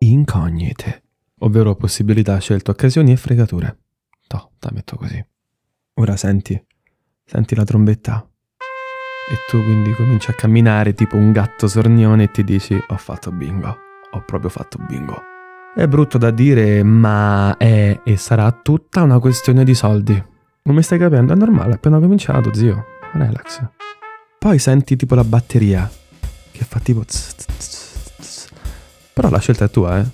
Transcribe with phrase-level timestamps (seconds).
[0.00, 1.02] Incognite,
[1.40, 3.78] ovvero possibilità, scelte, occasioni e fregature.
[4.32, 5.22] No, la metto così.
[5.94, 6.60] Ora senti,
[7.24, 8.26] senti la trombetta.
[9.30, 13.30] E tu quindi cominci a camminare tipo un gatto sornione e ti dici ho fatto
[13.30, 13.76] bingo,
[14.12, 15.20] ho proprio fatto bingo.
[15.74, 20.14] È brutto da dire, ma è e sarà tutta una questione di soldi.
[20.62, 21.32] Non mi stai capendo?
[21.32, 22.84] È normale, appena cominciato, zio.
[23.12, 23.62] Relax.
[24.38, 25.90] Poi senti tipo la batteria
[26.50, 27.04] che fa tipo...
[27.04, 27.46] Tz, tz,
[28.18, 28.46] tz,
[29.12, 30.04] Però la scelta è tua, eh.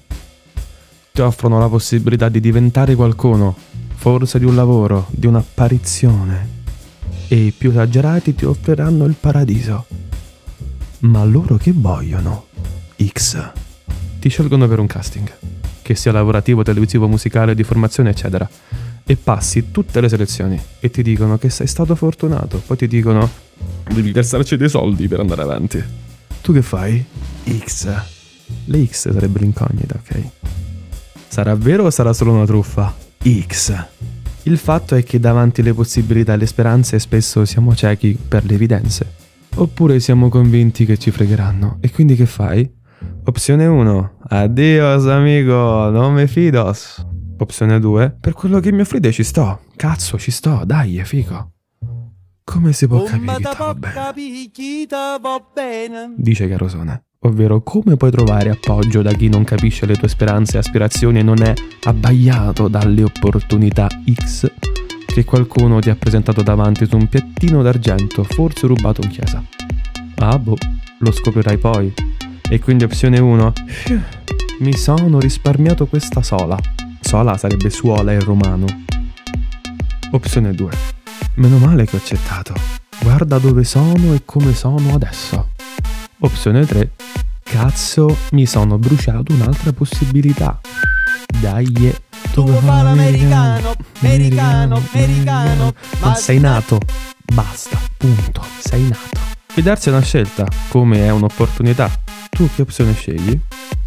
[1.13, 3.57] Ti offrono la possibilità di diventare qualcuno,
[3.95, 6.63] forse di un lavoro, di un'apparizione.
[7.29, 9.87] E i più esagerati ti offriranno il paradiso.
[11.01, 12.47] Ma loro che vogliono?
[13.03, 13.53] X.
[14.19, 15.31] Ti scelgono per un casting,
[15.83, 18.49] che sia lavorativo, televisivo, musicale, di formazione, eccetera.
[19.05, 22.63] E passi tutte le selezioni e ti dicono che sei stato fortunato.
[22.67, 23.31] Poi ti dicono
[23.93, 25.85] devi versarci dei soldi per andare avanti.
[26.45, 27.03] Tu che fai?
[27.59, 27.89] X.
[28.67, 30.23] Le X sarebbe l'incognita, ok?
[31.27, 32.95] Sarà vero o sarà solo una truffa?
[33.23, 33.87] X.
[34.43, 38.53] Il fatto è che davanti alle possibilità e alle speranze spesso siamo ciechi per le
[38.57, 39.11] evidenze.
[39.55, 41.79] Oppure siamo convinti che ci fregheranno.
[41.81, 42.71] E quindi che fai?
[43.25, 44.17] Opzione 1.
[44.29, 47.07] Addios amico, non mi fidos.
[47.39, 48.19] Opzione 2.
[48.21, 49.61] Per quello che mi offrite ci sto.
[49.77, 51.54] Cazzo, ci sto, dai, figo.
[52.45, 53.53] Come si può capire
[54.53, 56.15] che va bene?
[56.17, 57.05] Dice Carosone.
[57.21, 61.23] Ovvero come puoi trovare appoggio da chi non capisce le tue speranze e aspirazioni e
[61.23, 64.53] non è abbagliato dalle opportunità X
[65.07, 69.43] che qualcuno ti ha presentato davanti su un piattino d'argento, forse rubato in chiesa.
[70.17, 70.57] Ah boh,
[70.99, 71.95] lo scoprirai poi.
[72.51, 73.53] E quindi opzione 1.
[74.61, 76.59] Mi sono risparmiato questa sola.
[77.01, 78.67] Sola sarebbe suola in romano.
[80.11, 81.04] Opzione 2.
[81.37, 82.55] Meno male che ho accettato.
[83.01, 85.51] Guarda dove sono e come sono adesso.
[86.21, 86.91] Opzione 3.
[87.43, 90.61] Cazzo, mi sono bruciato un'altra possibilità.
[91.41, 91.93] Dai,
[92.33, 95.75] tu vuoi fare l'americano, americano, americano.
[96.01, 96.79] Ma sei nato.
[97.33, 98.45] Basta, punto.
[98.61, 99.19] Sei nato.
[99.47, 101.91] Fidarsi è una scelta, come è un'opportunità.
[102.31, 103.39] Tu che opzione scegli?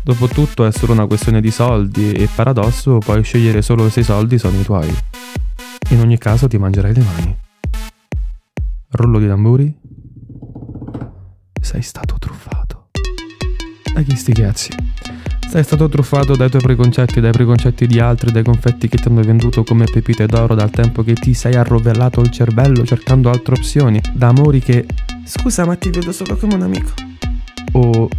[0.03, 4.37] Dopotutto è solo una questione di soldi e paradosso puoi scegliere solo se i soldi
[4.37, 4.95] sono i tuoi.
[5.89, 7.37] In ogni caso ti mangerai le mani.
[8.89, 9.73] Rullo di tamburi?
[11.61, 12.89] Sei stato truffato.
[13.93, 14.71] Da chi sti cazzi?
[15.47, 19.21] Sei stato truffato dai tuoi preconcetti, dai preconcetti di altri, dai confetti che ti hanno
[19.21, 24.01] venduto come pepite d'oro dal tempo che ti sei arrovellato il cervello cercando altre opzioni,
[24.13, 24.85] da amori che...
[25.23, 26.91] Scusa ma ti vedo solo come un amico.
[27.71, 28.09] O...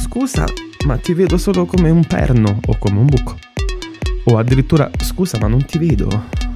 [0.00, 0.44] Scusa
[0.86, 3.36] ma ti vedo solo come un perno o come un buco.
[4.24, 4.88] O addirittura...
[5.02, 6.46] Scusa ma non ti vedo.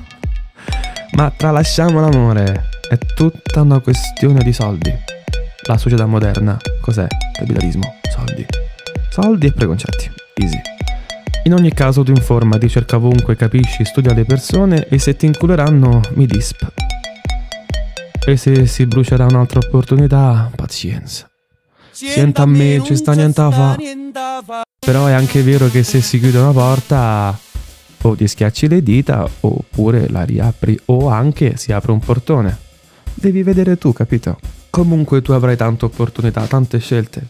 [1.14, 2.68] Ma tralasciamo l'amore.
[2.88, 4.92] È tutta una questione di soldi.
[5.66, 7.06] La società moderna, cos'è?
[7.32, 8.46] Capitalismo, soldi.
[9.10, 10.10] Soldi e preconcetti.
[10.34, 10.60] Easy.
[11.44, 16.00] In ogni caso tu informati, cerca ovunque, capisci, studia le persone e se ti inculeranno
[16.14, 16.66] mi disp.
[18.26, 21.28] E se si brucerà un'altra opportunità, pazienza.
[21.90, 23.76] Sienta a me, ci sta niente a fa.
[24.78, 27.38] Però è anche vero che se si chiude una porta
[28.02, 32.56] o ti schiacci le dita oppure la riapri o anche si apre un portone.
[33.14, 34.38] Devi vedere tu, capito?
[34.70, 37.26] Comunque tu avrai tante opportunità, tante scelte.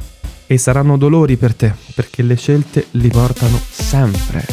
[0.46, 4.44] E saranno dolori per te, perché le scelte li portano sempre.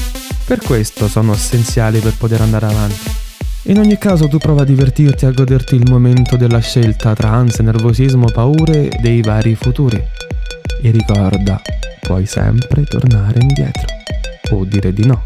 [0.46, 3.12] Per questo sono essenziali per poter andare avanti.
[3.64, 7.64] In ogni caso tu prova a divertirti a goderti il momento della scelta tra ansia,
[7.64, 10.02] nervosismo, paure dei vari futuri.
[10.82, 11.62] E ricorda,
[12.02, 13.86] puoi sempre tornare indietro.
[14.52, 15.22] O dire di no.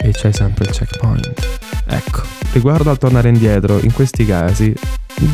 [0.00, 1.58] E c'è sempre il checkpoint.
[1.86, 2.22] Ecco,
[2.52, 4.74] riguardo al tornare indietro, in questi casi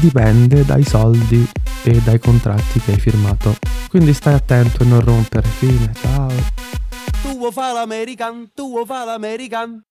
[0.00, 1.46] dipende dai soldi
[1.82, 3.56] e dai contratti che hai firmato.
[3.88, 5.46] Quindi stai attento e non rompere.
[5.46, 6.28] Fine, ciao.
[7.22, 9.82] Tu vuoi fare l'American, tu vuoi fare l'American.